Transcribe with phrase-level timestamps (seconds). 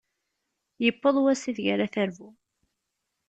[0.83, 2.29] Yewweḍ wass ideg ara terbu.